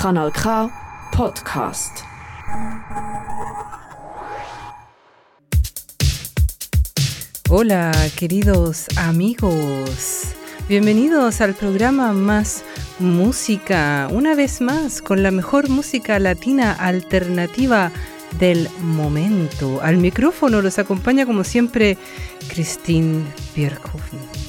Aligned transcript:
Kanal 0.00 0.30
K 0.30 0.70
Podcast. 1.10 2.02
Hola 7.48 7.90
queridos 8.16 8.86
amigos, 8.96 10.34
bienvenidos 10.68 11.40
al 11.40 11.54
programa 11.54 12.12
Más 12.12 12.62
Música, 13.00 14.08
una 14.12 14.36
vez 14.36 14.60
más 14.60 15.02
con 15.02 15.24
la 15.24 15.32
mejor 15.32 15.68
música 15.68 16.20
latina 16.20 16.74
alternativa 16.74 17.90
del 18.38 18.68
momento. 18.80 19.80
Al 19.82 19.96
micrófono 19.96 20.62
los 20.62 20.78
acompaña 20.78 21.26
como 21.26 21.42
siempre 21.42 21.98
Christine 22.48 23.24
Bierkhofen. 23.56 24.47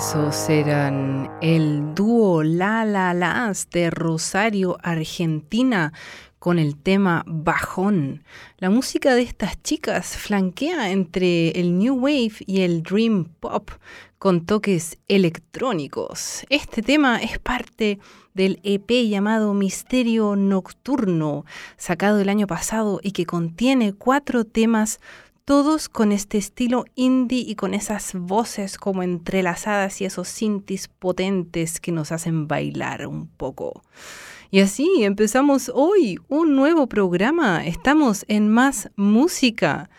Esos 0.00 0.48
eran 0.48 1.30
el 1.42 1.94
dúo 1.94 2.42
La 2.42 2.86
La 2.86 3.12
Las 3.12 3.68
de 3.68 3.90
Rosario, 3.90 4.78
Argentina, 4.82 5.92
con 6.38 6.58
el 6.58 6.74
tema 6.74 7.22
Bajón. 7.26 8.24
La 8.56 8.70
música 8.70 9.14
de 9.14 9.20
estas 9.20 9.62
chicas 9.62 10.16
flanquea 10.16 10.90
entre 10.90 11.50
el 11.50 11.76
New 11.76 11.96
Wave 11.96 12.32
y 12.46 12.62
el 12.62 12.82
Dream 12.82 13.26
Pop 13.40 13.72
con 14.18 14.46
toques 14.46 14.96
electrónicos. 15.06 16.46
Este 16.48 16.80
tema 16.80 17.18
es 17.18 17.38
parte 17.38 17.98
del 18.32 18.58
EP 18.62 18.90
llamado 19.06 19.52
Misterio 19.52 20.34
Nocturno, 20.34 21.44
sacado 21.76 22.20
el 22.20 22.30
año 22.30 22.46
pasado 22.46 23.00
y 23.02 23.12
que 23.12 23.26
contiene 23.26 23.92
cuatro 23.92 24.44
temas 24.44 24.98
todos 25.50 25.88
con 25.88 26.12
este 26.12 26.38
estilo 26.38 26.84
indie 26.94 27.40
y 27.40 27.56
con 27.56 27.74
esas 27.74 28.12
voces 28.14 28.78
como 28.78 29.02
entrelazadas 29.02 30.00
y 30.00 30.04
esos 30.04 30.28
sintis 30.28 30.86
potentes 30.86 31.80
que 31.80 31.90
nos 31.90 32.12
hacen 32.12 32.46
bailar 32.46 33.08
un 33.08 33.26
poco. 33.26 33.82
Y 34.52 34.60
así 34.60 34.88
empezamos 35.00 35.68
hoy 35.74 36.20
un 36.28 36.54
nuevo 36.54 36.86
programa. 36.86 37.66
Estamos 37.66 38.24
en 38.28 38.48
Más 38.48 38.92
Música 38.94 39.90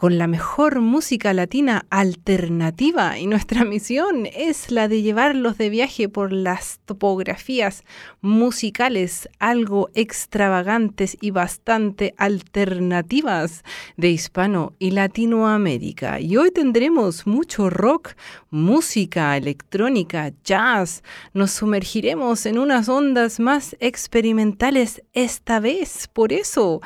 con 0.00 0.16
la 0.16 0.26
mejor 0.26 0.80
música 0.80 1.34
latina 1.34 1.84
alternativa 1.90 3.18
y 3.18 3.26
nuestra 3.26 3.66
misión 3.66 4.24
es 4.34 4.70
la 4.70 4.88
de 4.88 5.02
llevarlos 5.02 5.58
de 5.58 5.68
viaje 5.68 6.08
por 6.08 6.32
las 6.32 6.80
topografías 6.86 7.84
musicales 8.22 9.28
algo 9.38 9.90
extravagantes 9.92 11.18
y 11.20 11.32
bastante 11.32 12.14
alternativas 12.16 13.62
de 13.98 14.08
Hispano 14.08 14.72
y 14.78 14.92
Latinoamérica. 14.92 16.18
Y 16.18 16.38
hoy 16.38 16.50
tendremos 16.50 17.26
mucho 17.26 17.68
rock, 17.68 18.12
música 18.48 19.36
electrónica, 19.36 20.32
jazz. 20.42 21.02
Nos 21.34 21.50
sumergiremos 21.50 22.46
en 22.46 22.58
unas 22.58 22.88
ondas 22.88 23.38
más 23.38 23.76
experimentales 23.80 25.02
esta 25.12 25.60
vez. 25.60 26.08
Por 26.08 26.32
eso 26.32 26.80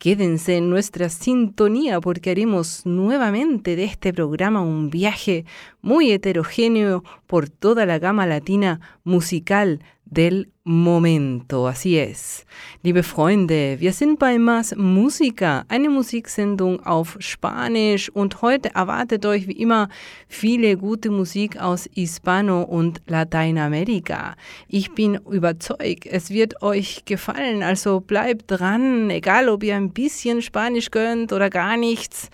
Quédense 0.00 0.56
en 0.56 0.70
nuestra 0.70 1.10
sintonía 1.10 2.00
porque 2.00 2.30
haremos 2.30 2.86
nuevamente 2.86 3.76
de 3.76 3.84
este 3.84 4.14
programa 4.14 4.62
un 4.62 4.88
viaje 4.88 5.44
muy 5.82 6.10
heterogéneo 6.10 7.04
por 7.26 7.50
toda 7.50 7.84
la 7.84 7.98
gama 7.98 8.26
latina 8.26 8.80
musical 9.04 9.80
del 10.10 10.52
momento. 10.64 11.66
Así 11.66 11.96
es. 11.96 12.44
Liebe 12.82 13.02
Freunde, 13.02 13.76
wir 13.78 13.92
sind 13.92 14.18
bei 14.18 14.38
Más 14.38 14.74
Musica, 14.76 15.64
eine 15.68 15.88
Musiksendung 15.88 16.84
auf 16.84 17.16
Spanisch 17.20 18.10
und 18.10 18.42
heute 18.42 18.74
erwartet 18.74 19.24
euch 19.24 19.46
wie 19.46 19.60
immer 19.60 19.88
viele 20.28 20.76
gute 20.76 21.10
Musik 21.10 21.58
aus 21.58 21.88
Hispano 21.94 22.62
und 22.62 23.00
Lateinamerika. 23.06 24.34
Ich 24.68 24.92
bin 24.94 25.14
überzeugt, 25.30 26.06
es 26.06 26.30
wird 26.30 26.62
euch 26.62 27.04
gefallen, 27.04 27.62
also 27.62 28.00
bleibt 28.00 28.50
dran, 28.50 29.10
egal 29.10 29.48
ob 29.48 29.62
ihr 29.62 29.76
ein 29.76 29.92
bisschen 29.92 30.42
Spanisch 30.42 30.90
könnt 30.90 31.32
oder 31.32 31.50
gar 31.50 31.76
nichts. 31.76 32.28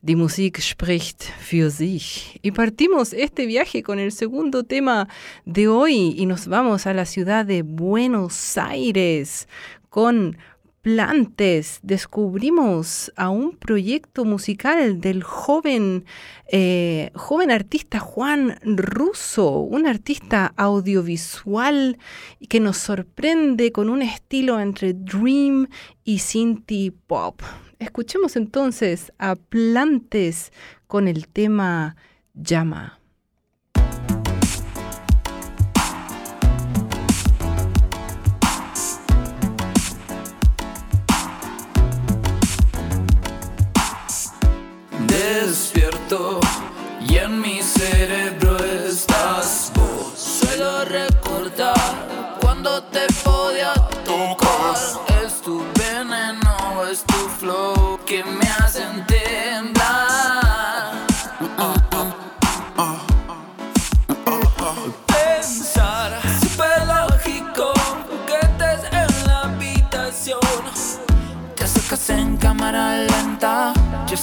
Die 0.00 0.14
Musik 0.14 0.62
spricht 0.62 1.24
für 1.24 1.70
sich. 1.70 2.38
Y 2.42 2.52
partimos 2.52 3.12
este 3.12 3.46
viaje 3.46 3.82
con 3.82 3.98
el 3.98 4.12
segundo 4.12 4.62
tema 4.62 5.08
de 5.44 5.66
hoy 5.66 6.14
y 6.16 6.26
nos 6.26 6.46
vamos 6.46 6.86
a 6.86 6.94
la 6.94 7.04
ciudad 7.04 7.44
de 7.44 7.62
Buenos 7.62 8.56
Aires 8.56 9.48
con 9.88 10.38
Plantes. 10.82 11.80
Descubrimos 11.82 13.12
a 13.16 13.30
un 13.30 13.56
proyecto 13.56 14.24
musical 14.24 15.00
del 15.00 15.24
joven, 15.24 16.04
eh, 16.46 17.10
joven 17.16 17.50
artista 17.50 17.98
Juan 17.98 18.56
Russo, 18.62 19.58
un 19.58 19.88
artista 19.88 20.52
audiovisual 20.56 21.98
que 22.48 22.60
nos 22.60 22.76
sorprende 22.76 23.72
con 23.72 23.90
un 23.90 24.02
estilo 24.02 24.60
entre 24.60 24.92
dream 24.92 25.66
y 26.04 26.20
synthie 26.20 26.92
pop. 26.92 27.42
Escuchemos 27.78 28.34
entonces 28.34 29.12
a 29.18 29.36
Plantes 29.36 30.52
con 30.88 31.06
el 31.06 31.28
tema 31.28 31.96
Llama. 32.34 32.98
Despierto 45.06 46.40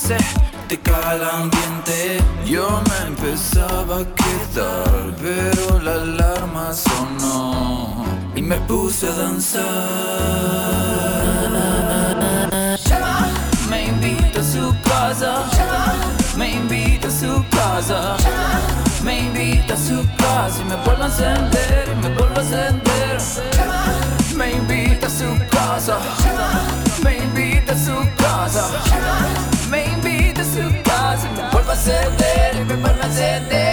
sé, 0.07 0.17
te 0.67 0.75
el 0.75 1.23
ambiente. 1.23 2.21
Yo 2.45 2.81
me 2.89 3.07
empezaba 3.07 3.99
a 4.01 4.05
quedar, 4.21 5.15
pero 5.21 5.79
la 5.79 5.93
alarma 5.93 6.73
sonó 6.73 8.05
y 8.35 8.41
me 8.41 8.57
puse 8.67 9.07
a 9.07 9.13
danzar. 9.13 9.63
Me 13.69 13.85
invita 13.85 14.39
a 14.39 14.43
su 14.43 14.75
casa, 14.83 15.31
me 16.37 16.51
invita 16.53 17.07
a 17.07 17.11
su 17.11 17.43
casa, 17.49 18.17
me 19.03 19.19
invita 19.19 19.73
a 19.73 19.77
su 19.77 20.05
casa 20.17 20.61
y 20.61 20.65
me 20.65 20.75
vuelvo 20.83 21.03
a 21.03 21.07
encender, 21.07 21.95
me 22.01 22.09
vuelvo 22.09 22.37
a 22.37 22.41
encender. 22.41 22.95
Me 24.35 24.51
invita 24.51 25.09
su 25.09 25.25
casa, 25.49 25.97
me 27.01 27.17
invita 27.17 27.71
a 27.71 27.77
su 27.77 27.95
casa, 28.17 28.67
casa 31.75 31.99
y 32.53 32.63
me 32.63 32.75
vuelvo 32.75 33.03
a 33.03 33.64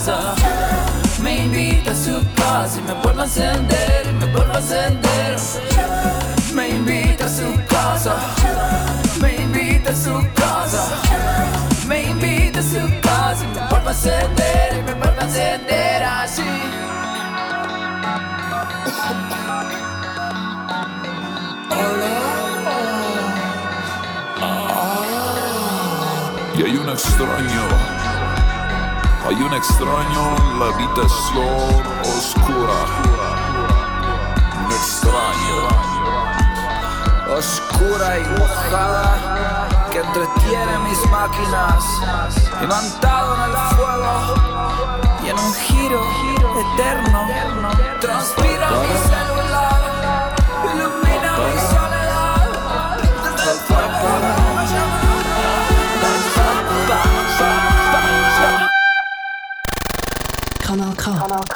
casa. 0.00 0.34
Me 1.22 1.44
invita 1.44 1.90
a 1.90 1.94
su 1.94 2.20
casa 2.34 2.78
y 2.78 2.82
me 2.82 2.94
vuelvo 3.02 3.20
a 3.20 3.24
encender, 3.24 4.06
y 4.08 4.12
me 4.12 4.26
vuelvo 4.32 4.54
a 4.54 4.58
encender. 4.58 5.36
Me 6.54 6.68
invita 6.68 7.26
a 7.26 7.28
su 7.28 7.66
casa. 7.68 8.16
Me 9.20 9.36
invita 9.36 9.90
a 9.90 9.94
su 9.94 10.12
casa. 10.34 10.82
Me 11.86 12.02
invita 12.02 12.60
a 12.60 12.62
su 12.62 13.00
casa 13.00 13.44
y 13.44 13.48
me 13.48 13.66
vuelvo 13.68 13.88
a 13.88 13.92
encender, 13.92 14.78
y 14.78 14.82
me 14.82 14.94
vuelvo 14.94 15.20
a 15.20 15.24
encender 15.24 16.02
así. 16.02 16.42
y 26.56 26.62
hay 26.62 26.76
un 26.76 26.90
extraño 26.90 27.99
hay 29.30 29.42
un 29.42 29.54
extraño 29.54 30.36
en 30.38 30.58
la 30.58 30.66
habitación 30.74 31.86
oscura. 32.02 32.78
Un 34.58 34.72
extraño. 34.72 35.58
Oscura 37.38 38.18
y 38.18 38.24
mojada 38.40 39.68
que 39.92 39.98
entretiene 39.98 40.78
mis 40.80 41.10
máquinas, 41.10 41.84
levantado 42.60 43.36
en 43.36 43.42
el 43.42 43.56
fuego 43.76 44.12
y 45.24 45.28
en 45.28 45.38
un 45.38 45.54
giro 45.54 46.00
eterno, 46.74 47.28
transpira 48.00 48.70
mi 48.70 48.94
celular, 49.10 50.34
ilumina 50.74 51.32
mi 51.38 51.54
soledad, 51.70 51.79
Kanal 61.10 61.49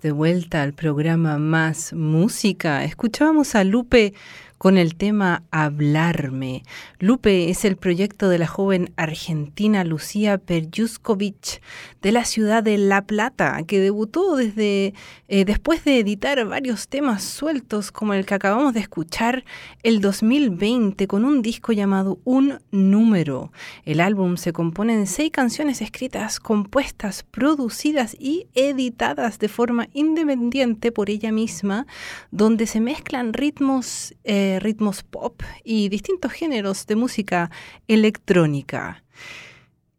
de 0.00 0.12
vuelta 0.12 0.62
al 0.62 0.72
programa 0.72 1.38
Más 1.38 1.92
Música. 1.92 2.84
Escuchábamos 2.84 3.54
a 3.54 3.64
Lupe 3.64 4.14
con 4.60 4.76
el 4.76 4.94
tema 4.94 5.42
Hablarme. 5.50 6.64
Lupe 6.98 7.48
es 7.48 7.64
el 7.64 7.76
proyecto 7.76 8.28
de 8.28 8.36
la 8.36 8.46
joven 8.46 8.92
argentina 8.96 9.84
Lucía 9.84 10.36
Perjuskovic 10.36 11.62
de 12.02 12.12
la 12.12 12.26
ciudad 12.26 12.62
de 12.62 12.76
La 12.76 13.06
Plata, 13.06 13.58
que 13.66 13.80
debutó 13.80 14.36
desde 14.36 14.92
eh, 15.28 15.46
después 15.46 15.82
de 15.84 15.98
editar 15.98 16.44
varios 16.44 16.88
temas 16.88 17.24
sueltos 17.24 17.90
como 17.90 18.12
el 18.12 18.26
que 18.26 18.34
acabamos 18.34 18.74
de 18.74 18.80
escuchar 18.80 19.46
el 19.82 20.02
2020 20.02 21.06
con 21.06 21.24
un 21.24 21.40
disco 21.40 21.72
llamado 21.72 22.18
Un 22.24 22.58
Número. 22.70 23.52
El 23.86 23.98
álbum 23.98 24.36
se 24.36 24.52
compone 24.52 24.98
de 24.98 25.06
seis 25.06 25.30
canciones 25.30 25.80
escritas, 25.80 26.38
compuestas, 26.38 27.22
producidas 27.22 28.14
y 28.20 28.46
editadas 28.54 29.38
de 29.38 29.48
forma 29.48 29.88
independiente 29.94 30.92
por 30.92 31.08
ella 31.08 31.32
misma, 31.32 31.86
donde 32.30 32.66
se 32.66 32.82
mezclan 32.82 33.32
ritmos 33.32 34.14
eh, 34.24 34.49
ritmos 34.58 35.02
pop 35.02 35.42
y 35.62 35.88
distintos 35.88 36.32
géneros 36.32 36.86
de 36.86 36.96
música 36.96 37.50
electrónica. 37.86 39.04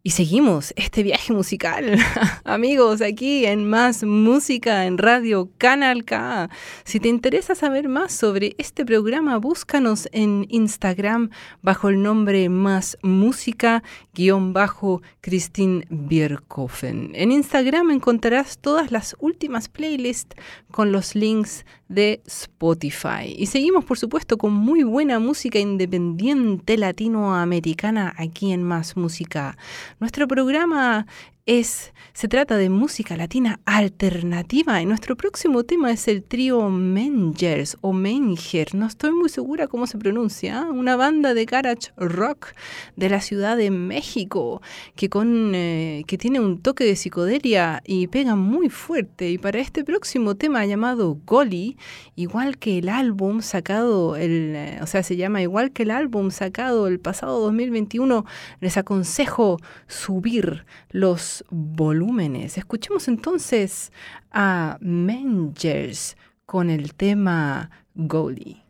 Y 0.04 0.12
seguimos 0.12 0.74
este 0.78 1.04
viaje 1.04 1.32
musical, 1.32 1.96
amigos, 2.44 3.04
aquí 3.04 3.46
en 3.46 3.70
Más 3.70 4.04
Música 4.04 4.88
en 4.88 4.98
Radio 4.98 5.52
Canal 5.60 6.06
K. 6.06 6.50
Si 6.86 7.00
te 7.00 7.08
interesa 7.08 7.54
saber 7.54 7.88
más 7.88 8.12
sobre 8.12 8.56
este 8.58 8.84
programa, 8.84 9.38
búscanos 9.38 10.10
en 10.12 10.48
Instagram 10.50 11.30
bajo 11.62 11.90
el 11.90 12.02
nombre 12.02 12.50
Más 12.50 12.98
Música 13.04 13.84
guion 14.16 14.54
bajo 14.54 15.04
Christine 15.22 15.86
Bierkofen. 15.92 17.12
En 17.14 17.32
Instagram 17.32 17.92
encontrarás 17.92 18.58
todas 18.58 18.92
las 18.92 19.16
últimas 19.20 19.70
playlists 19.70 20.36
con 20.72 20.92
los 20.92 21.14
links 21.14 21.64
de 21.92 22.22
Spotify. 22.26 23.36
Y 23.38 23.48
seguimos, 23.48 23.84
por 23.84 24.00
supuesto, 24.00 24.38
con 24.38 24.54
muy 24.54 24.84
buena 24.84 25.20
música 25.20 25.60
independiente 25.60 26.78
latinoamericana 26.78 28.14
aquí 28.18 28.54
en 28.54 28.64
Más 28.64 28.96
Música. 28.96 29.58
Nuestro 30.02 30.28
programa 30.28 31.06
es, 31.60 31.92
se 32.14 32.30
trata 32.30 32.56
de 32.56 32.70
música 32.70 33.18
latina 33.18 33.60
alternativa. 33.66 34.82
Y 34.82 34.86
nuestro 34.86 35.18
próximo 35.18 35.64
tema 35.64 35.92
es 35.92 36.08
el 36.08 36.24
trío 36.24 36.70
Mengers 36.70 37.78
o 37.82 37.92
Menger, 37.92 38.74
no 38.74 38.86
estoy 38.86 39.12
muy 39.12 39.28
segura 39.28 39.68
cómo 39.68 39.86
se 39.86 39.98
pronuncia, 39.98 40.62
una 40.72 40.96
banda 40.96 41.34
de 41.34 41.44
garage 41.44 41.92
rock 41.98 42.54
de 42.96 43.10
la 43.10 43.20
Ciudad 43.20 43.58
de 43.58 43.70
México 43.70 44.62
que, 44.96 45.10
con, 45.10 45.52
eh, 45.54 46.04
que 46.08 46.18
tiene 46.18 46.40
un 46.40 46.62
toque 46.62 46.86
de 46.86 46.96
psicodelia 46.96 47.82
y 47.86 48.08
pega 48.08 48.38
muy 48.38 48.70
fuerte. 48.70 49.30
Y 49.30 49.38
para 49.38 49.60
este 49.60 49.84
próximo 49.84 50.36
tema 50.36 50.66
llamado 50.66 51.18
Goli, 51.26 51.76
igual 52.16 52.60
que 52.60 52.78
el 52.78 52.88
álbum 52.88 53.42
sacado, 53.42 54.16
el, 54.16 54.78
o 54.82 54.88
sea, 54.88 55.04
se 55.04 55.18
llama 55.18 55.42
igual 55.42 55.72
que 55.72 55.84
el 55.84 55.92
álbum 55.92 56.32
sacado 56.32 56.88
el 56.88 57.02
pasado 57.02 57.42
2021, 57.42 58.26
les 58.62 58.78
aconsejo 58.78 59.58
subir 59.88 60.66
los 60.92 61.41
volúmenes. 61.50 62.58
Escuchemos 62.58 63.08
entonces 63.08 63.92
a 64.32 64.78
Mengers 64.82 66.18
con 66.46 66.70
el 66.70 66.94
tema 66.94 67.70
Goldie. 67.96 68.64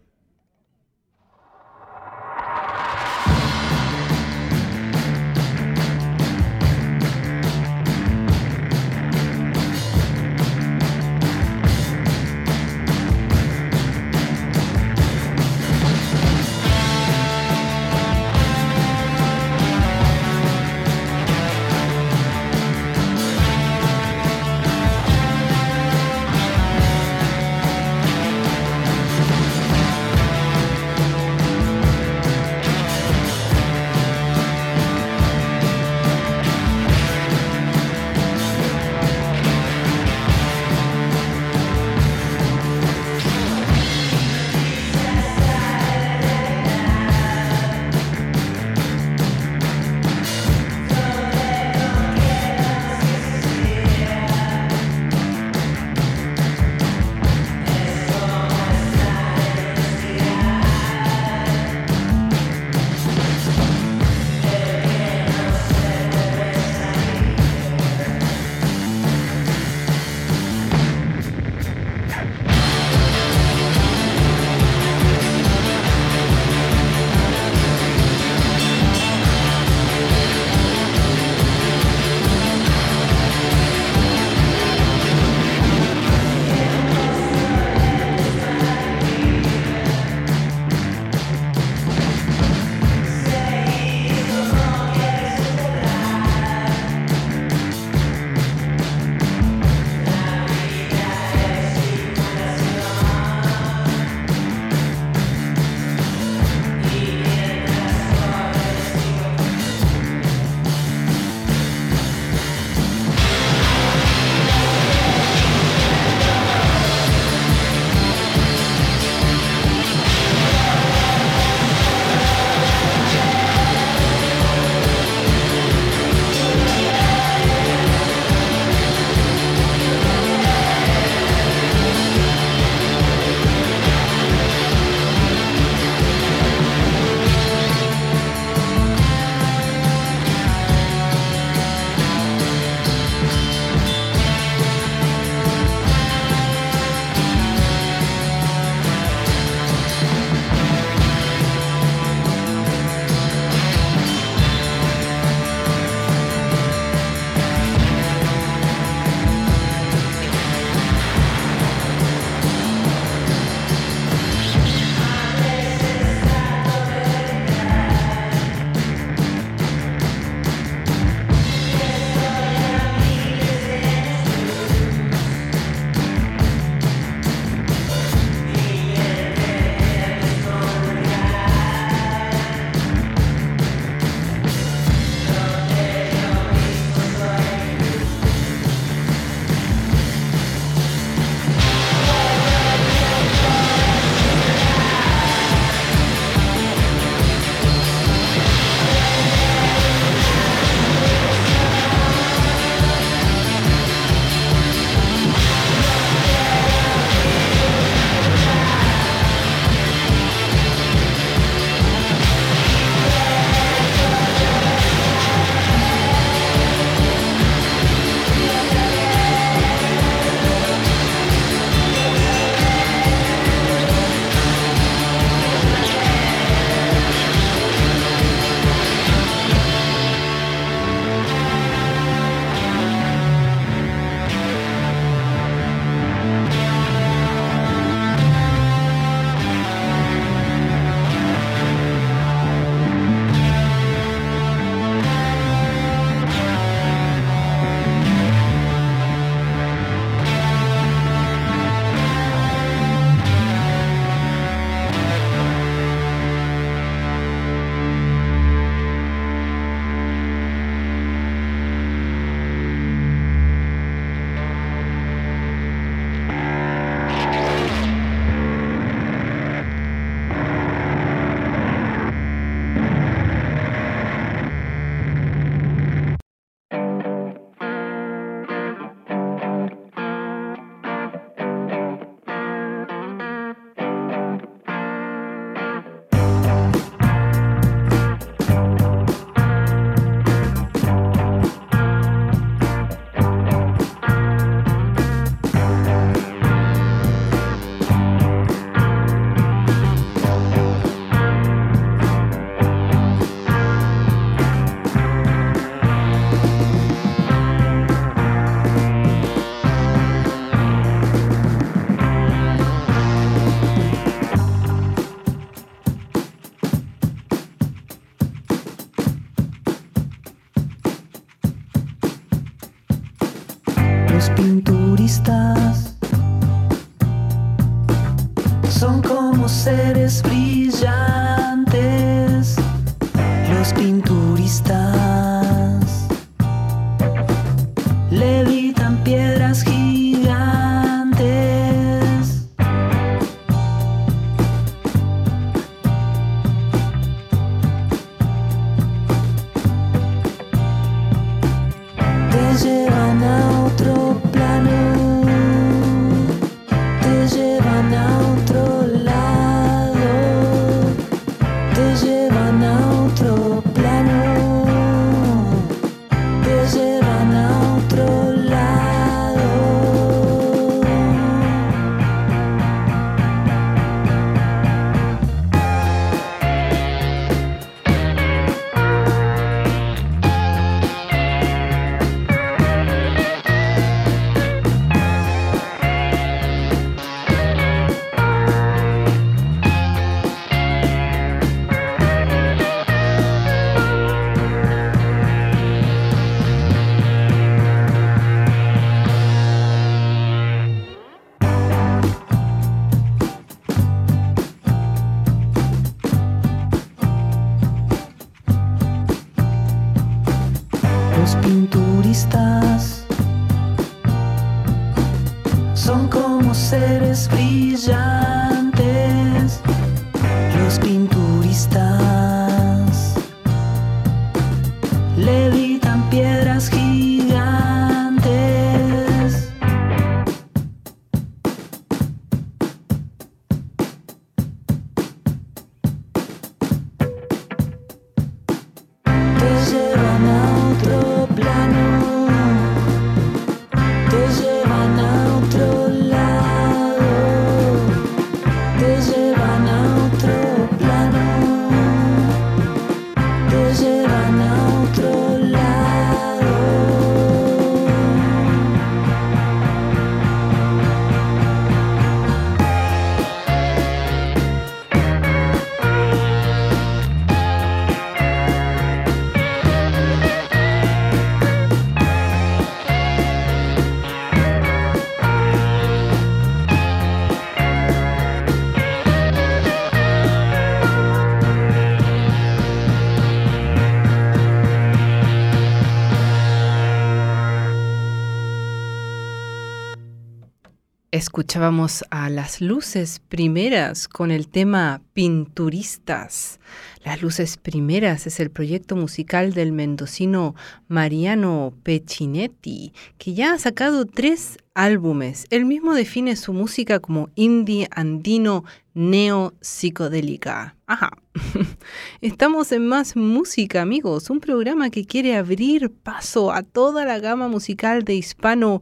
Escuchábamos 491.32 492.04
a 492.10 492.30
las 492.30 492.60
luces 492.60 493.22
primeras 493.30 494.10
con 494.10 494.32
el 494.32 494.50
tema 494.50 495.02
Pinturistas. 495.14 496.60
Las 497.06 497.22
luces 497.22 497.56
primeras 497.56 498.28
es 498.28 498.42
el 498.42 498.52
proyecto 498.52 498.98
musical 498.98 499.54
del 499.54 499.72
mendocino 499.72 500.56
Mariano 500.90 501.74
Peccinetti, 501.84 502.92
que 503.18 503.34
ya 503.34 503.54
ha 503.54 503.60
sacado 503.60 504.06
tres 504.06 504.58
álbumes. 504.74 505.46
Él 505.50 505.66
mismo 505.66 505.94
define 505.94 506.36
su 506.36 506.54
música 506.54 507.00
como 507.00 507.30
indie 507.36 507.88
andino 507.92 508.64
neo 508.94 509.54
psicodélica. 509.62 510.76
Ajá. 510.88 511.12
Estamos 512.22 512.72
en 512.72 512.88
Más 512.88 513.16
Música, 513.16 513.82
amigos, 513.82 514.30
un 514.30 514.40
programa 514.40 514.90
que 514.90 515.06
quiere 515.06 515.36
abrir 515.36 515.92
paso 515.92 516.52
a 516.52 516.64
toda 516.64 517.06
la 517.06 517.20
gama 517.20 517.48
musical 517.48 518.04
de 518.04 518.16
Hispano 518.16 518.82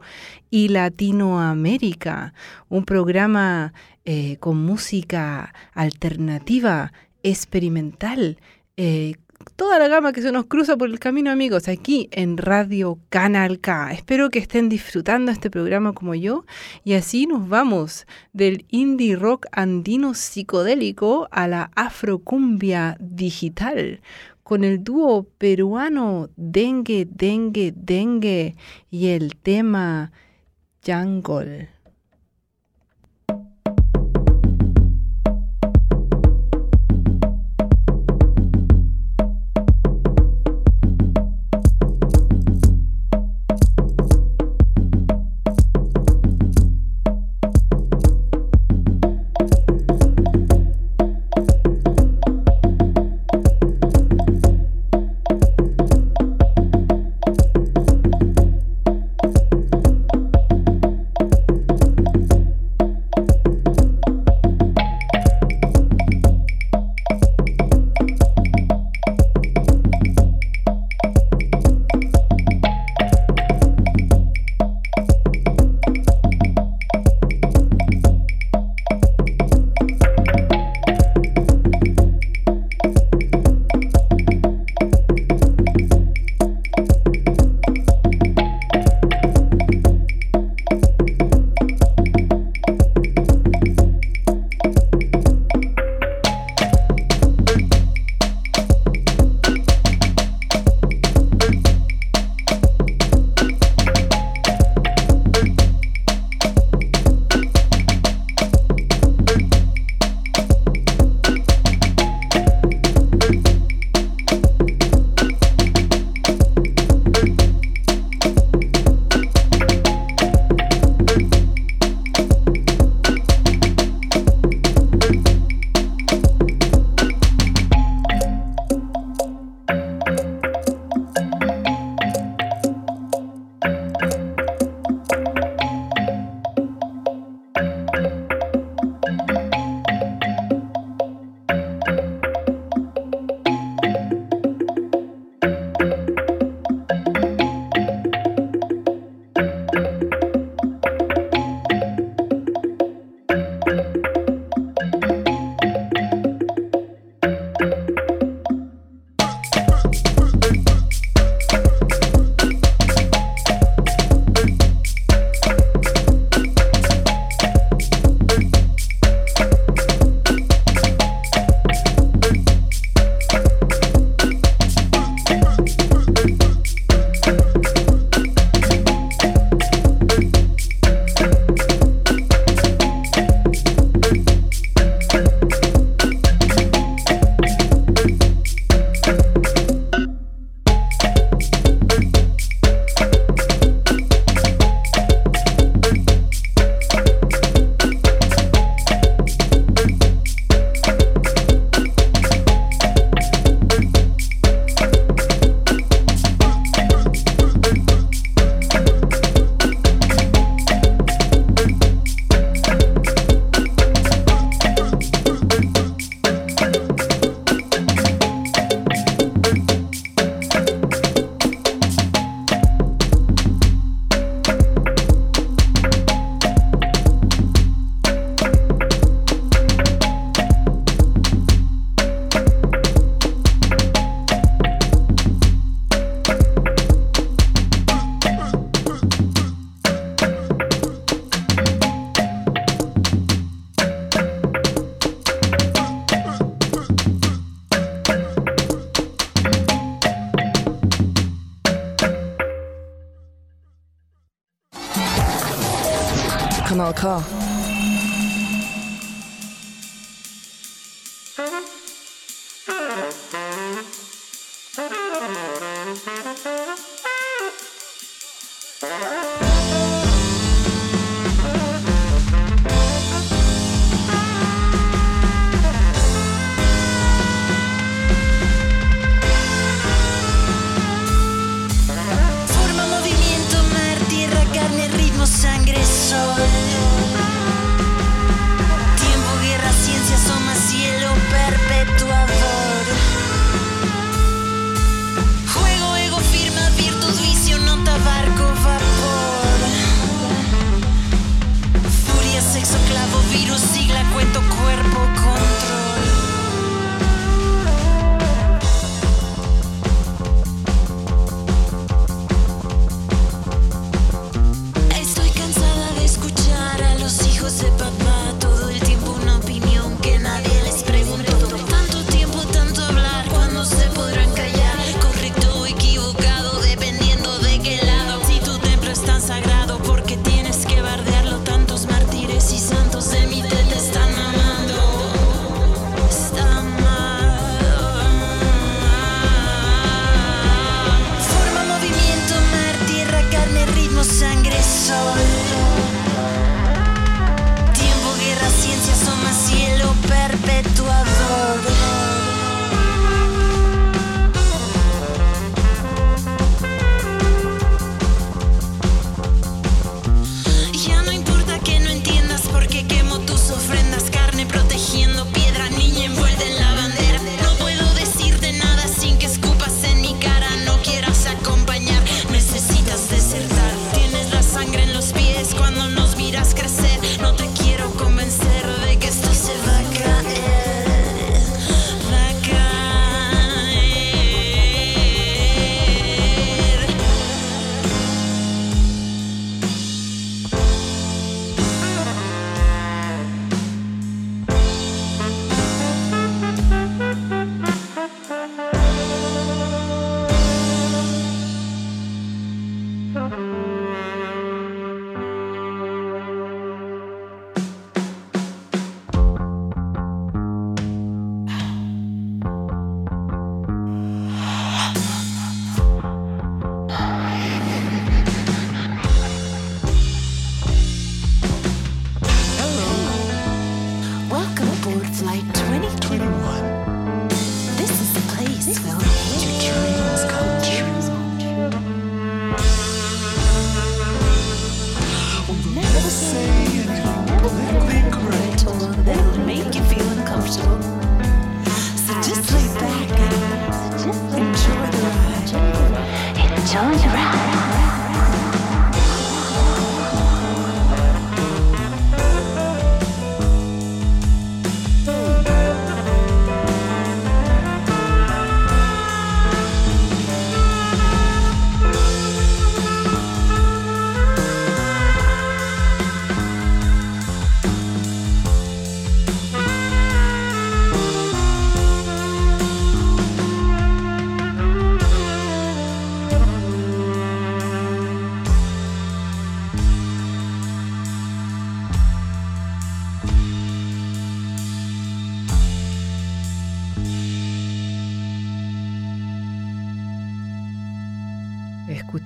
y 0.50 0.68
Latinoamérica. 0.68 2.34
Un 2.68 2.84
programa 2.84 3.72
eh, 4.04 4.36
con 4.40 4.58
música 4.64 5.54
alternativa, 5.74 6.92
experimental, 7.22 8.38
eh, 8.76 9.14
toda 9.60 9.78
la 9.78 9.88
gama 9.88 10.14
que 10.14 10.22
se 10.22 10.32
nos 10.32 10.46
cruza 10.46 10.78
por 10.78 10.88
el 10.88 10.98
camino, 10.98 11.30
amigos, 11.30 11.68
aquí 11.68 12.08
en 12.12 12.38
Radio 12.38 12.98
Canal 13.10 13.60
K. 13.60 13.92
Espero 13.92 14.30
que 14.30 14.38
estén 14.38 14.70
disfrutando 14.70 15.30
este 15.30 15.50
programa 15.50 15.92
como 15.92 16.14
yo 16.14 16.46
y 16.82 16.94
así 16.94 17.26
nos 17.26 17.46
vamos 17.46 18.06
del 18.32 18.64
indie 18.70 19.16
rock 19.16 19.44
andino 19.52 20.14
psicodélico 20.14 21.28
a 21.30 21.46
la 21.46 21.70
afrocumbia 21.76 22.96
digital 23.00 24.00
con 24.42 24.64
el 24.64 24.82
dúo 24.82 25.24
peruano 25.36 26.30
Dengue, 26.36 27.06
Dengue, 27.10 27.74
Dengue 27.76 28.56
y 28.90 29.08
el 29.08 29.36
tema 29.36 30.10
Jungle. 30.86 31.79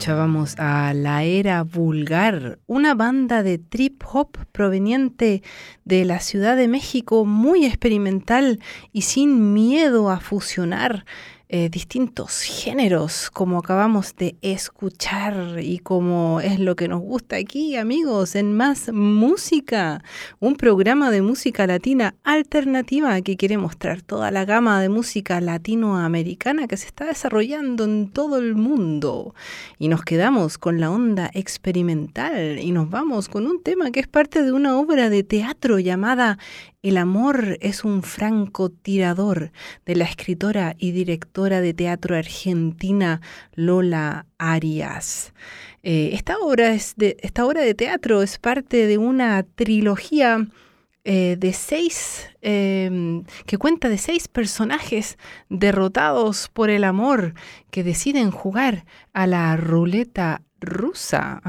Escuchábamos 0.05 0.57
a 0.59 0.93
La 0.93 1.23
Era 1.23 1.63
Vulgar, 1.63 2.59
una 2.67 2.95
banda 2.95 3.43
de 3.43 3.57
trip 3.57 4.03
hop 4.13 4.37
proveniente 4.53 5.43
de 5.87 6.05
la 6.05 6.21
Ciudad 6.21 6.59
de 6.59 6.69
México, 6.69 7.25
muy 7.25 7.65
experimental 7.65 8.61
y 8.93 9.01
sin 9.01 9.55
miedo 9.55 10.11
a 10.11 10.21
fusionar 10.21 11.07
eh, 11.57 11.69
distintos 11.69 12.41
géneros, 12.41 13.31
como 13.31 13.59
acabamos 13.59 14.17
de 14.17 14.35
escuchar 14.43 15.61
y 15.63 15.79
como 15.79 16.41
es 16.41 16.59
lo 16.59 16.75
que 16.75 16.89
nos 16.89 17.01
gusta 17.01 17.37
aquí, 17.37 17.77
amigos, 17.77 18.35
en 18.35 18.57
Más 18.57 18.93
Música, 18.93 20.03
un 20.41 20.57
programa 20.57 21.13
de 21.13 21.23
música 21.23 21.65
latina 21.69 22.17
alternativa 22.25 23.21
que 23.21 23.37
quiere 23.37 23.57
mostrar 23.57 24.03
toda 24.03 24.33
la 24.33 24.45
gama 24.45 24.81
de 24.81 24.89
música 24.89 25.41
latinoamericana 25.41 26.67
que 26.67 26.77
se 26.77 26.89
está 26.89 27.05
desarrollando 27.05 27.85
en 27.85 28.09
todo 28.11 28.39
el 28.39 28.57
mundo. 28.57 29.37
Y 29.79 29.87
nos 29.87 30.03
quedamos 30.03 30.59
con 30.59 30.81
la 30.81 30.91
onda 30.91 31.31
experimental 31.35 32.59
y 32.59 32.73
nos 32.73 32.91
vamos 32.91 33.29
con 33.29 33.47
un 33.47 33.63
tema 33.63 33.93
que 33.93 34.01
es 34.01 34.09
parte 34.09 34.43
de 34.43 34.51
una 34.51 34.77
obra 34.77 35.09
de 35.09 35.23
teatro 35.23 35.79
llamada 35.79 36.37
El 36.85 36.99
amor 36.99 37.57
es 37.63 37.83
un 37.83 38.03
francotirador 38.03 39.53
de 39.87 39.97
la 39.97 40.05
escritora 40.05 40.77
y 40.77 40.93
directora 40.93 41.63
de 41.63 41.73
teatro 41.73 42.15
argentina 42.15 43.23
Lola 43.55 44.27
Arias. 44.37 45.33
Eh, 45.83 46.11
esta, 46.13 46.37
obra 46.37 46.73
de, 46.75 47.75
teatro 47.75 48.21
es 48.21 48.39
parte 48.39 48.87
de 48.87 48.99
una 48.99 49.45
trilogía 49.45 50.47
eh, 51.05 51.37
de 51.39 51.55
seis, 51.55 52.29
eh, 52.43 53.23
que 53.47 53.57
cuenta 53.57 53.89
de 53.89 53.97
seis 53.97 54.29
personajes 54.29 55.17
derrotados 55.49 56.51
por 56.53 56.69
el 56.69 56.85
amor 56.85 57.33
que 57.71 57.83
deciden 57.83 58.31
jugar 58.31 58.85
a 59.15 59.27
la 59.27 59.57
ruleta 59.57 60.43
rusa, 60.65 61.41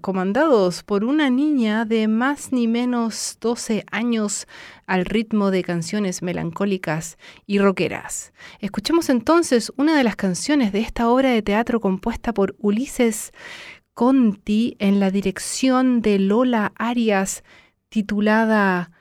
comandados 0.00 0.82
por 0.82 1.04
una 1.04 1.30
niña 1.30 1.84
de 1.84 2.08
más 2.08 2.52
ni 2.52 2.66
menos 2.66 3.36
12 3.40 3.84
años 3.90 4.46
al 4.86 5.04
ritmo 5.04 5.50
de 5.50 5.62
canciones 5.62 6.22
melancólicas 6.22 7.18
y 7.46 7.58
rockeras. 7.58 8.32
Escuchemos 8.60 9.08
entonces 9.08 9.72
una 9.76 9.96
de 9.96 10.04
las 10.04 10.16
canciones 10.16 10.72
de 10.72 10.80
esta 10.80 11.08
obra 11.08 11.30
de 11.30 11.42
teatro 11.42 11.80
compuesta 11.80 12.32
por 12.32 12.56
Ulises 12.58 13.32
Conti 13.94 14.76
en 14.78 15.00
la 15.00 15.10
dirección 15.10 16.02
de 16.02 16.18
Lola 16.18 16.72
Arias, 16.76 17.42
titulada 17.88 18.92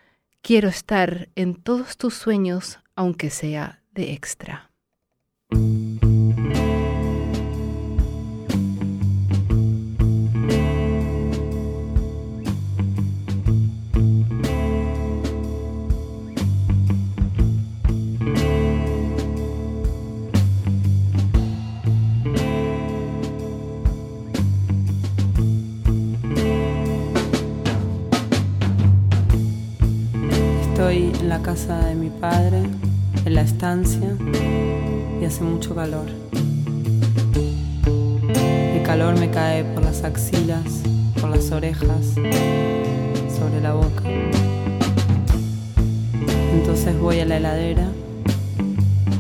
Quiero 0.42 0.70
estar 0.70 1.30
en 1.36 1.56
todos 1.56 1.98
tus 1.98 2.14
sueños, 2.14 2.80
aunque 2.96 3.30
sea 3.30 3.84
de 3.92 4.14
extra. 4.14 4.67
En 31.28 31.32
la 31.32 31.42
casa 31.42 31.78
de 31.80 31.94
mi 31.94 32.10
padre, 32.10 32.64
en 33.26 33.36
la 33.36 33.42
estancia, 33.42 34.16
y 35.22 35.26
hace 35.26 35.44
mucho 35.44 35.76
calor. 35.76 36.06
El 38.74 38.82
calor 38.84 39.20
me 39.20 39.30
cae 39.30 39.66
por 39.66 39.84
las 39.84 40.06
axilas, 40.06 40.84
por 41.20 41.30
las 41.30 41.52
orejas, 41.52 42.14
sobre 42.14 43.60
la 43.62 43.74
boca. 43.74 44.04
Entonces 46.54 46.98
voy 46.98 47.20
a 47.20 47.26
la 47.26 47.36
heladera, 47.36 47.90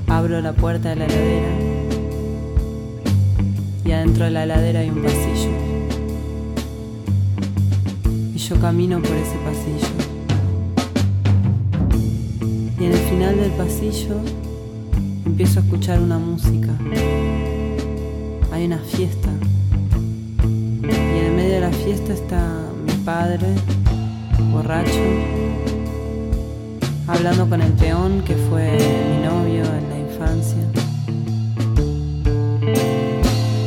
abro 0.07 0.39
la 0.39 0.53
puerta 0.53 0.91
de 0.91 0.95
la 0.95 1.05
heladera 1.07 1.49
y 3.83 3.91
adentro 3.91 4.23
de 4.23 4.31
la 4.31 4.43
heladera 4.45 4.79
hay 4.79 4.89
un 4.91 5.03
pasillo. 5.03 5.51
Y 8.33 8.37
yo 8.37 8.55
camino 8.61 9.01
por 9.01 9.11
ese 9.11 9.35
pasillo. 9.43 10.06
Y 12.79 12.85
en 12.85 12.91
el 12.91 12.99
final 13.09 13.37
del 13.37 13.51
pasillo 13.51 14.17
empiezo 15.25 15.59
a 15.59 15.63
escuchar 15.63 15.99
una 15.99 16.19
música. 16.19 16.69
Hay 18.51 18.65
una 18.65 18.77
fiesta. 18.77 19.29
Y 20.83 21.19
en 21.19 21.25
el 21.25 21.33
medio 21.33 21.53
de 21.53 21.59
la 21.61 21.71
fiesta 21.71 22.13
está 22.13 22.39
mi 22.85 22.93
padre, 23.03 23.47
borracho, 24.51 25.01
hablando 27.07 27.49
con 27.49 27.63
el 27.63 27.73
peón 27.73 28.21
que 28.23 28.35
fue 28.35 28.77
mi 29.09 29.25
novio 29.25 29.63
en 29.63 29.89
la 29.89 29.97
infancia. 30.11 30.63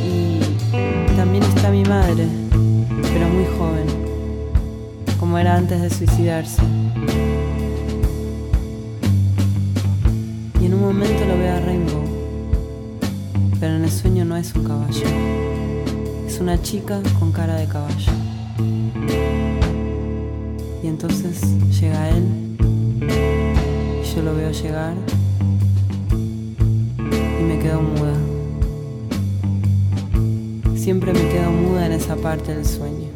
Y 0.05 1.15
también 1.17 1.43
está 1.43 1.69
mi 1.69 1.83
madre, 1.83 2.27
pero 3.13 3.27
muy 3.27 3.45
joven, 3.57 3.87
como 5.19 5.37
era 5.37 5.57
antes 5.57 5.81
de 5.81 5.89
suicidarse. 5.89 6.61
Es 14.41 14.55
un 14.55 14.63
caballo, 14.63 15.05
es 16.25 16.39
una 16.39 16.59
chica 16.59 16.99
con 17.19 17.31
cara 17.31 17.57
de 17.57 17.67
caballo. 17.67 18.11
Y 20.81 20.87
entonces 20.87 21.41
llega 21.79 22.09
él, 22.09 22.57
y 22.59 24.15
yo 24.15 24.23
lo 24.23 24.33
veo 24.35 24.51
llegar, 24.51 24.95
y 26.97 27.43
me 27.43 27.59
quedo 27.59 27.83
muda. 27.83 28.15
Siempre 30.75 31.13
me 31.13 31.29
quedo 31.29 31.51
muda 31.51 31.85
en 31.85 31.91
esa 31.91 32.15
parte 32.15 32.55
del 32.55 32.65
sueño. 32.65 33.09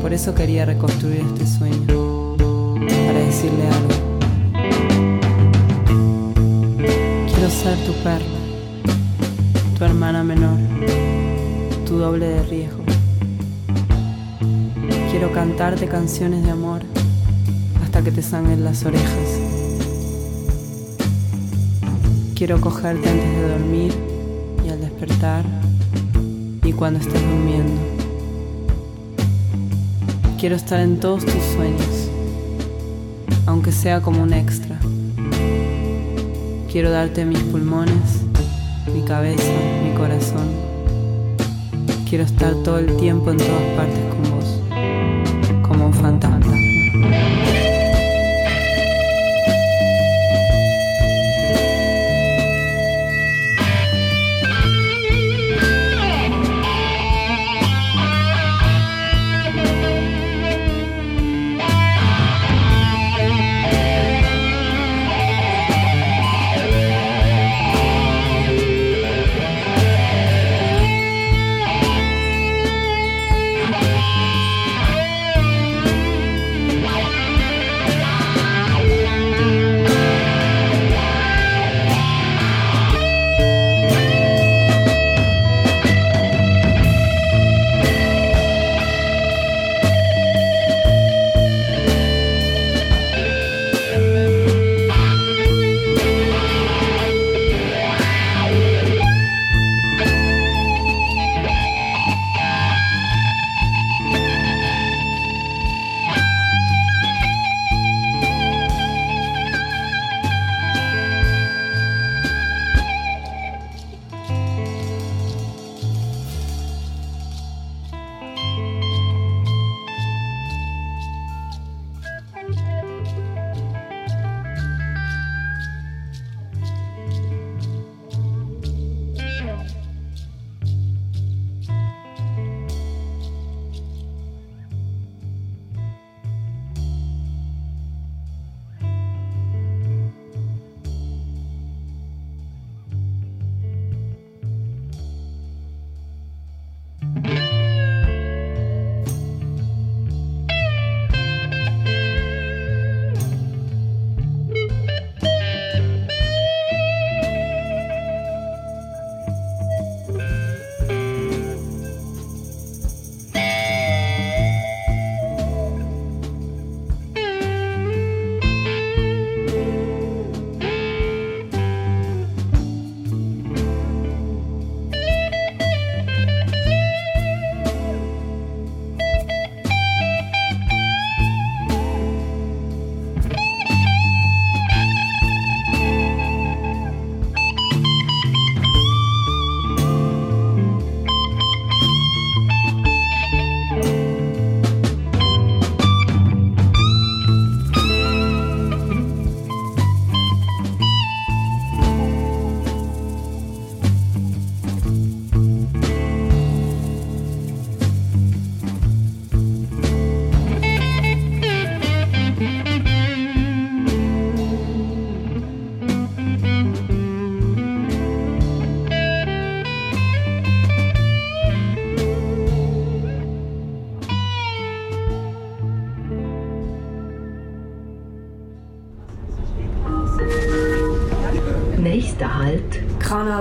Por 0.00 0.12
eso 0.12 0.36
quería 0.36 0.64
reconstruir 0.64 1.24
este 1.34 1.46
sueño, 1.48 2.36
para 3.08 3.18
decirle 3.18 3.66
algo. 3.66 3.93
Ser 7.64 7.78
tu 7.86 7.94
perra, 8.02 8.26
tu 9.78 9.84
hermana 9.86 10.22
menor, 10.22 10.58
tu 11.86 11.96
doble 11.96 12.26
de 12.26 12.42
riesgo. 12.42 12.84
Quiero 15.10 15.32
cantarte 15.32 15.86
canciones 15.86 16.44
de 16.44 16.50
amor 16.50 16.82
hasta 17.82 18.02
que 18.02 18.12
te 18.12 18.20
sangren 18.20 18.64
las 18.64 18.84
orejas. 18.84 19.40
Quiero 22.34 22.60
cogerte 22.60 23.08
antes 23.08 23.30
de 23.34 23.48
dormir 23.48 23.94
y 24.66 24.68
al 24.68 24.82
despertar 24.82 25.46
y 26.62 26.72
cuando 26.74 27.00
estés 27.00 27.22
durmiendo. 27.22 27.80
Quiero 30.38 30.56
estar 30.56 30.80
en 30.80 31.00
todos 31.00 31.24
tus 31.24 31.42
sueños, 31.56 32.10
aunque 33.46 33.72
sea 33.72 34.02
como 34.02 34.22
un 34.22 34.34
extra. 34.34 34.78
Quiero 36.74 36.90
darte 36.90 37.24
mis 37.24 37.38
pulmones, 37.38 38.24
mi 38.92 39.02
cabeza, 39.02 39.44
mi 39.84 39.96
corazón. 39.96 40.48
Quiero 42.08 42.24
estar 42.24 42.52
todo 42.64 42.78
el 42.78 42.96
tiempo 42.96 43.30
en 43.30 43.36
todas 43.36 43.62
partes 43.76 44.00
con 44.12 44.22
vos, 44.34 44.43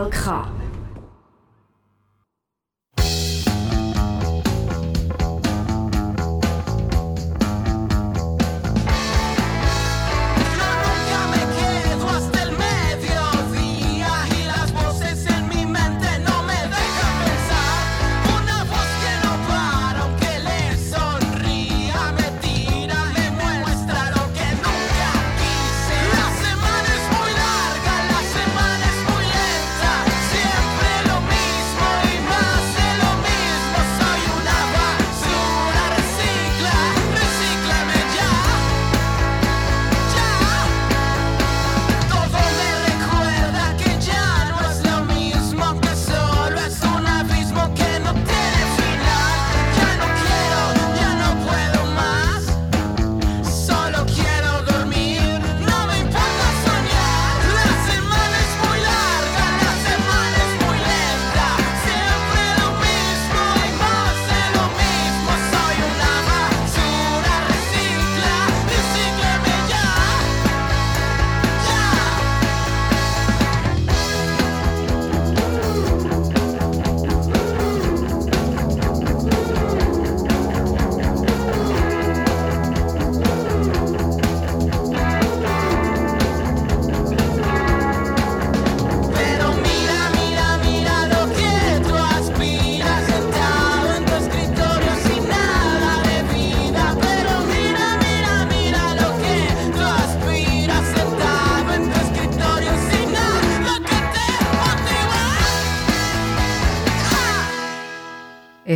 Kanal 0.03 0.11
K. 0.11 0.52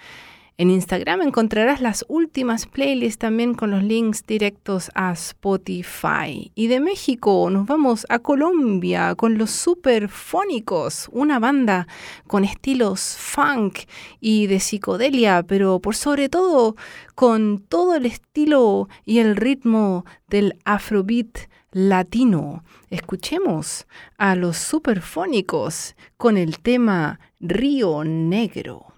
En 0.59 0.69
Instagram 0.71 1.21
encontrarás 1.21 1.79
las 1.79 2.03
últimas 2.09 2.65
playlists 2.65 3.17
también 3.17 3.53
con 3.53 3.71
los 3.71 3.81
links 3.81 4.25
directos 4.27 4.91
a 4.93 5.13
Spotify. 5.13 6.51
Y 6.53 6.67
de 6.67 6.81
México 6.81 7.49
nos 7.49 7.65
vamos 7.65 8.05
a 8.09 8.19
Colombia 8.19 9.15
con 9.15 9.37
los 9.37 9.51
Superfónicos, 9.51 11.07
una 11.13 11.39
banda 11.39 11.87
con 12.27 12.43
estilos 12.43 13.15
funk 13.17 13.83
y 14.19 14.47
de 14.47 14.59
psicodelia, 14.59 15.43
pero 15.43 15.79
por 15.79 15.95
sobre 15.95 16.27
todo 16.27 16.75
con 17.15 17.59
todo 17.59 17.95
el 17.95 18.05
estilo 18.05 18.89
y 19.05 19.19
el 19.19 19.37
ritmo 19.37 20.03
del 20.27 20.59
afrobeat 20.65 21.47
latino. 21.71 22.65
Escuchemos 22.89 23.87
a 24.17 24.35
los 24.35 24.57
Superfónicos 24.57 25.95
con 26.17 26.35
el 26.35 26.59
tema 26.59 27.21
Río 27.39 28.03
Negro. 28.03 28.88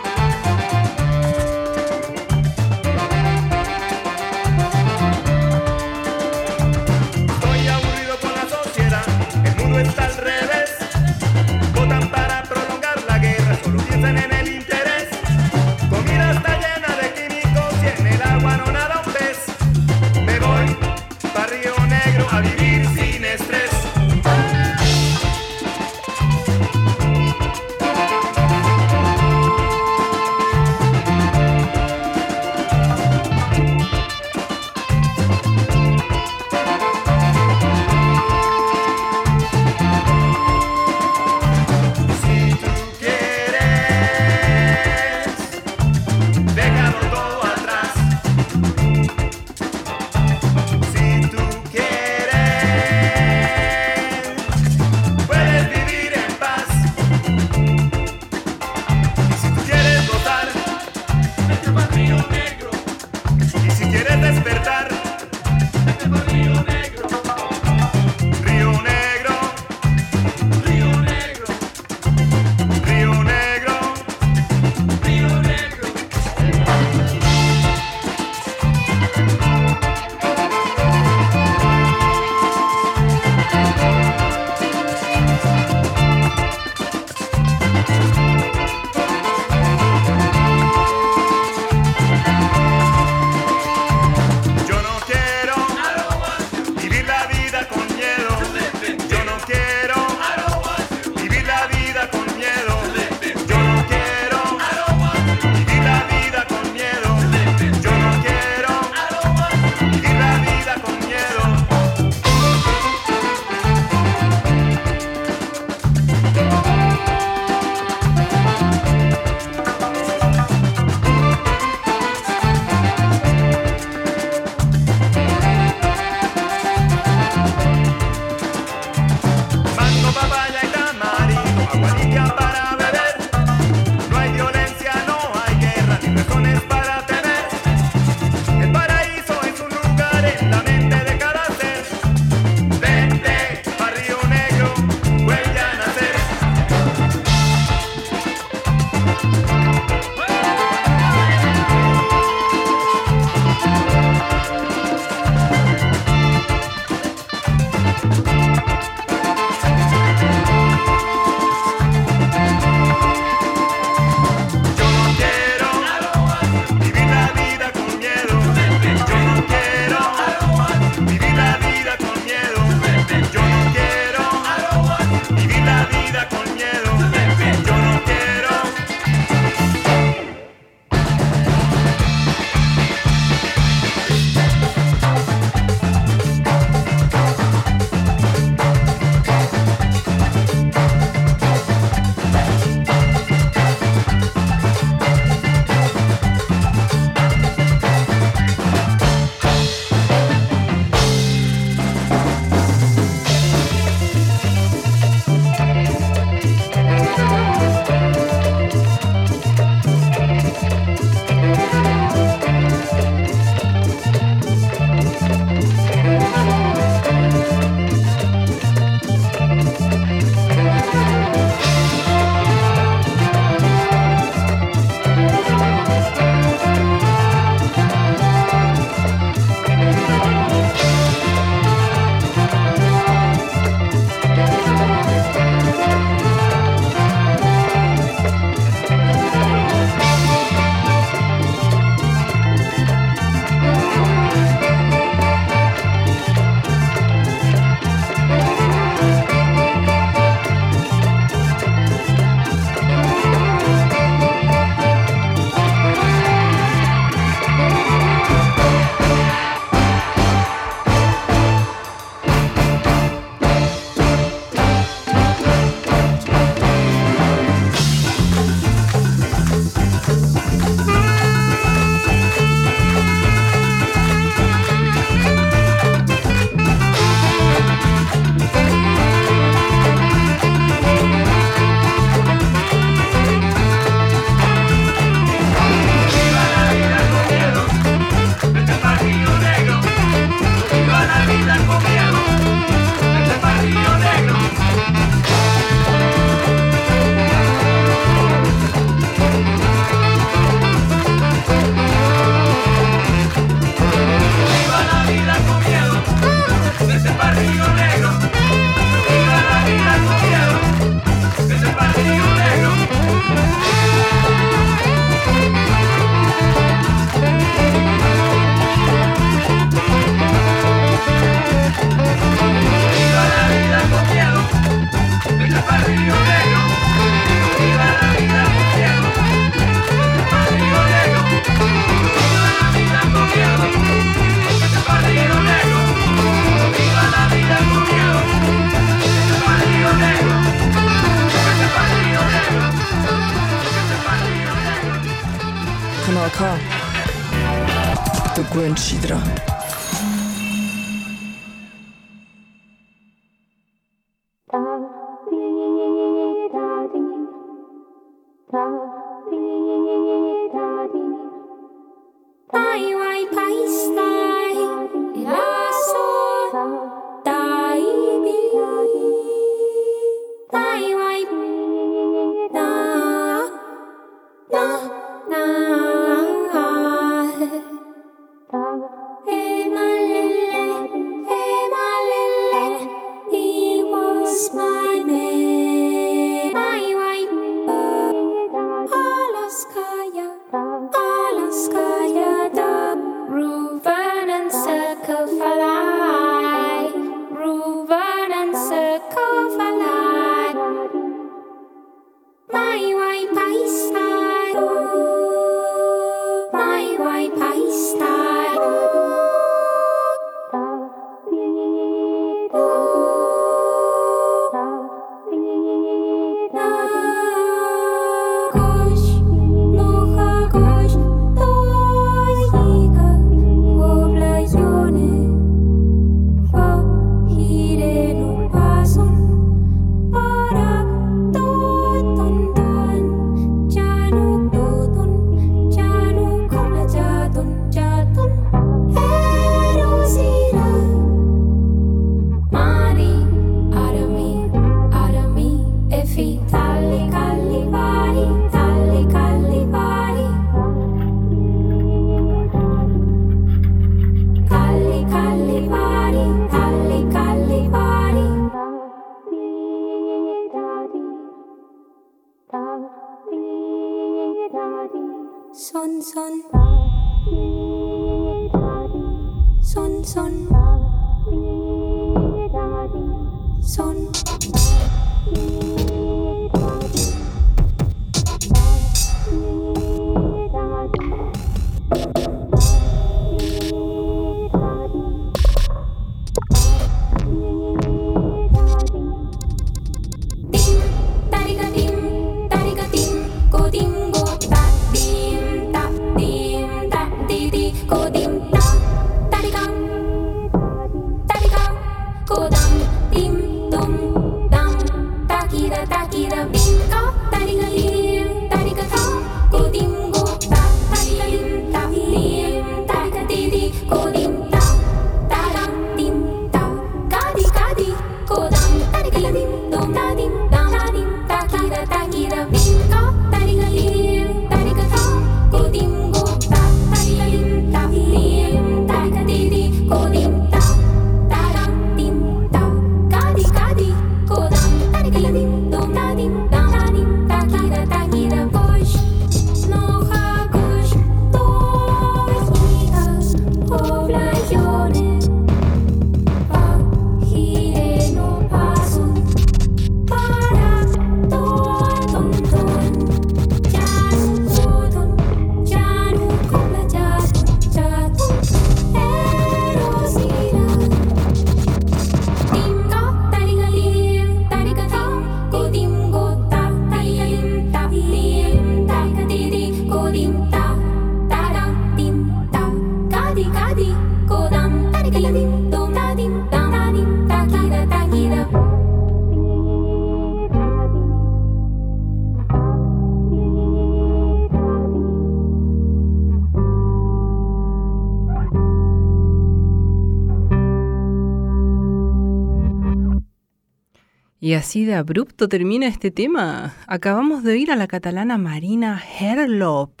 Y 594.51 594.53
así 594.53 594.83
de 594.83 594.95
abrupto 594.95 595.47
termina 595.47 595.87
este 595.87 596.11
tema. 596.11 596.75
Acabamos 596.85 597.41
de 597.41 597.53
oír 597.53 597.71
a 597.71 597.77
la 597.77 597.87
catalana 597.87 598.37
Marina 598.37 599.01
Herlop 599.17 600.00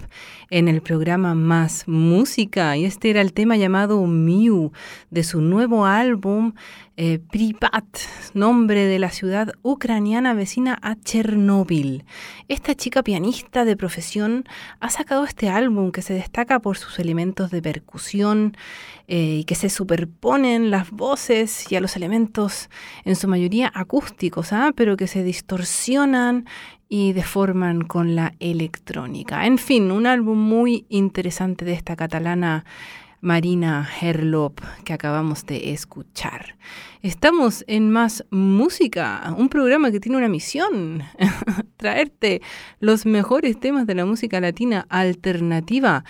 en 0.51 0.67
el 0.67 0.81
programa 0.81 1.33
Más 1.33 1.87
Música 1.87 2.75
y 2.75 2.85
este 2.85 3.09
era 3.09 3.21
el 3.21 3.31
tema 3.31 3.55
llamado 3.55 4.05
Mew 4.05 4.73
de 5.09 5.23
su 5.23 5.41
nuevo 5.41 5.85
álbum 5.85 6.53
eh, 6.97 7.19
Pripat, 7.19 7.85
nombre 8.33 8.85
de 8.85 8.99
la 8.99 9.09
ciudad 9.11 9.53
ucraniana 9.63 10.33
vecina 10.33 10.77
a 10.81 10.95
Chernóbil. 10.99 12.03
Esta 12.49 12.75
chica 12.75 13.01
pianista 13.01 13.63
de 13.63 13.77
profesión 13.77 14.43
ha 14.81 14.89
sacado 14.89 15.23
este 15.23 15.47
álbum 15.47 15.91
que 15.91 16.01
se 16.01 16.13
destaca 16.13 16.59
por 16.59 16.77
sus 16.77 16.99
elementos 16.99 17.49
de 17.49 17.61
percusión 17.61 18.57
eh, 19.07 19.37
y 19.39 19.43
que 19.45 19.55
se 19.55 19.69
superponen 19.69 20.69
las 20.69 20.91
voces 20.91 21.71
y 21.71 21.77
a 21.77 21.81
los 21.81 21.95
elementos 21.95 22.69
en 23.05 23.15
su 23.15 23.29
mayoría 23.29 23.71
acústicos, 23.73 24.51
¿ah? 24.51 24.73
pero 24.75 24.97
que 24.97 25.07
se 25.07 25.23
distorsionan 25.23 26.45
y 26.93 27.13
deforman 27.13 27.83
con 27.83 28.17
la 28.17 28.33
electrónica. 28.41 29.45
En 29.45 29.57
fin, 29.57 29.91
un 29.91 30.05
álbum 30.05 30.37
muy 30.37 30.85
interesante 30.89 31.63
de 31.63 31.71
esta 31.71 31.95
catalana 31.95 32.65
Marina 33.21 33.87
Herlop 34.01 34.59
que 34.83 34.91
acabamos 34.91 35.45
de 35.45 35.71
escuchar. 35.71 36.57
Estamos 37.01 37.63
en 37.67 37.91
Más 37.91 38.25
Música, 38.29 39.33
un 39.37 39.47
programa 39.47 39.89
que 39.89 40.01
tiene 40.01 40.17
una 40.17 40.27
misión, 40.27 41.03
traerte 41.77 42.41
los 42.81 43.05
mejores 43.05 43.57
temas 43.57 43.87
de 43.87 43.95
la 43.95 44.05
música 44.05 44.41
latina 44.41 44.85
alternativa. 44.89 46.03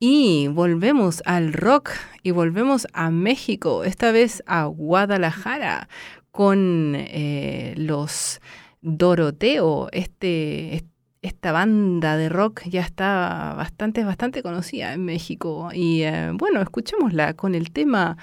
Y 0.00 0.48
volvemos 0.48 1.22
al 1.26 1.52
rock 1.52 1.90
y 2.24 2.32
volvemos 2.32 2.88
a 2.92 3.10
México, 3.10 3.84
esta 3.84 4.10
vez 4.10 4.42
a 4.46 4.64
Guadalajara, 4.64 5.88
con 6.32 6.96
eh, 6.96 7.74
los 7.76 8.40
Doroteo, 8.86 9.88
este, 9.92 10.84
esta 11.22 11.52
banda 11.52 12.18
de 12.18 12.28
rock 12.28 12.64
ya 12.68 12.82
está 12.82 13.54
bastante, 13.56 14.04
bastante 14.04 14.42
conocida 14.42 14.92
en 14.92 15.06
México. 15.06 15.70
Y 15.72 16.02
eh, 16.02 16.32
bueno, 16.34 16.60
escuchémosla 16.60 17.32
con 17.32 17.54
el 17.54 17.72
tema 17.72 18.18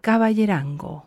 Caballerango. 0.00 1.06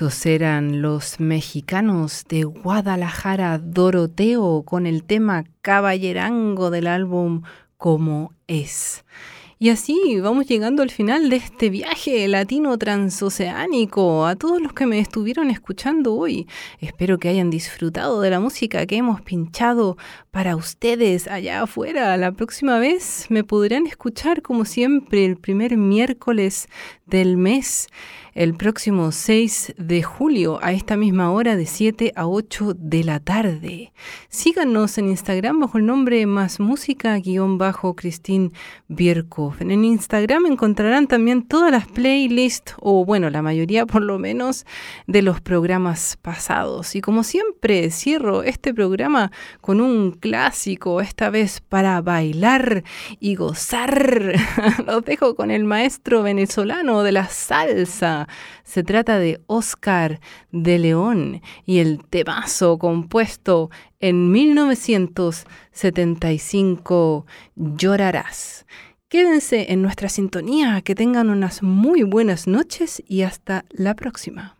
Esos 0.00 0.24
eran 0.24 0.80
los 0.80 1.20
mexicanos 1.20 2.24
de 2.26 2.44
Guadalajara 2.44 3.58
Doroteo 3.58 4.62
con 4.62 4.86
el 4.86 5.04
tema 5.04 5.44
Caballerango 5.60 6.70
del 6.70 6.86
álbum 6.86 7.42
Como 7.76 8.32
es. 8.46 9.04
Y 9.58 9.68
así 9.68 10.18
vamos 10.22 10.46
llegando 10.46 10.82
al 10.82 10.90
final 10.90 11.28
de 11.28 11.36
este 11.36 11.68
viaje 11.68 12.26
latino 12.28 12.78
transoceánico. 12.78 14.24
A 14.24 14.36
todos 14.36 14.62
los 14.62 14.72
que 14.72 14.86
me 14.86 15.00
estuvieron 15.00 15.50
escuchando 15.50 16.14
hoy, 16.14 16.46
espero 16.78 17.18
que 17.18 17.28
hayan 17.28 17.50
disfrutado 17.50 18.22
de 18.22 18.30
la 18.30 18.40
música 18.40 18.86
que 18.86 18.96
hemos 18.96 19.20
pinchado 19.20 19.98
para 20.30 20.56
ustedes 20.56 21.28
allá 21.28 21.60
afuera. 21.60 22.16
La 22.16 22.32
próxima 22.32 22.78
vez 22.78 23.26
me 23.28 23.44
podrán 23.44 23.86
escuchar 23.86 24.40
como 24.40 24.64
siempre 24.64 25.26
el 25.26 25.36
primer 25.36 25.76
miércoles 25.76 26.68
del 27.04 27.36
mes 27.36 27.88
el 28.34 28.54
próximo 28.54 29.12
6 29.12 29.74
de 29.76 30.02
julio 30.02 30.58
a 30.62 30.72
esta 30.72 30.96
misma 30.96 31.30
hora 31.32 31.56
de 31.56 31.66
7 31.66 32.12
a 32.14 32.26
8 32.26 32.74
de 32.76 33.04
la 33.04 33.20
tarde. 33.20 33.92
Síganos 34.28 34.98
en 34.98 35.08
Instagram 35.08 35.60
bajo 35.60 35.78
el 35.78 35.86
nombre 35.86 36.26
Más 36.26 36.60
Música-Christine 36.60 38.50
Bierkoff. 38.88 39.60
En 39.60 39.84
Instagram 39.84 40.46
encontrarán 40.46 41.06
también 41.06 41.42
todas 41.42 41.70
las 41.70 41.86
playlists, 41.86 42.74
o 42.80 43.04
bueno, 43.04 43.30
la 43.30 43.42
mayoría 43.42 43.86
por 43.86 44.02
lo 44.02 44.18
menos, 44.18 44.66
de 45.06 45.22
los 45.22 45.40
programas 45.40 46.18
pasados. 46.20 46.94
Y 46.94 47.00
como 47.00 47.24
siempre, 47.24 47.90
cierro 47.90 48.42
este 48.42 48.74
programa 48.74 49.32
con 49.60 49.80
un 49.80 50.12
clásico, 50.12 51.00
esta 51.00 51.30
vez 51.30 51.60
para 51.60 52.00
bailar 52.00 52.84
y 53.18 53.34
gozar. 53.34 54.34
Los 54.86 55.04
dejo 55.04 55.34
con 55.34 55.50
el 55.50 55.64
maestro 55.64 56.22
venezolano 56.22 57.02
de 57.02 57.12
la 57.12 57.28
salsa. 57.28 58.19
Se 58.64 58.82
trata 58.82 59.18
de 59.18 59.40
Oscar 59.46 60.20
de 60.52 60.78
León 60.78 61.40
y 61.64 61.78
el 61.78 62.04
temazo 62.04 62.76
compuesto 62.78 63.70
en 64.00 64.30
1975, 64.30 67.24
Llorarás. 67.56 68.66
Quédense 69.08 69.72
en 69.72 69.80
nuestra 69.82 70.08
sintonía, 70.08 70.82
que 70.82 70.94
tengan 70.94 71.30
unas 71.30 71.64
muy 71.64 72.04
buenas 72.04 72.46
noches 72.46 73.02
y 73.08 73.22
hasta 73.22 73.64
la 73.70 73.94
próxima. 73.94 74.59